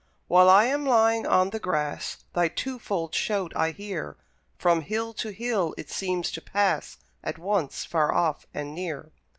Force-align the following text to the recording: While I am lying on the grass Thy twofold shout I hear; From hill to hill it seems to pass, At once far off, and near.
While 0.27 0.49
I 0.49 0.65
am 0.65 0.83
lying 0.83 1.27
on 1.27 1.51
the 1.51 1.59
grass 1.59 2.25
Thy 2.33 2.47
twofold 2.47 3.13
shout 3.13 3.53
I 3.55 3.69
hear; 3.69 4.17
From 4.57 4.81
hill 4.81 5.13
to 5.13 5.29
hill 5.29 5.75
it 5.77 5.91
seems 5.91 6.31
to 6.31 6.41
pass, 6.41 6.97
At 7.23 7.37
once 7.37 7.85
far 7.85 8.11
off, 8.11 8.47
and 8.51 8.73
near. 8.73 9.11